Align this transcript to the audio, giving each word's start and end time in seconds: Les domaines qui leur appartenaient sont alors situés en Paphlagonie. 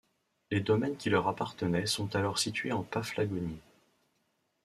Les 0.49 0.61
domaines 0.61 0.97
qui 0.97 1.11
leur 1.11 1.27
appartenaient 1.27 1.85
sont 1.85 2.15
alors 2.15 2.39
situés 2.39 2.71
en 2.71 2.81
Paphlagonie. 2.81 3.61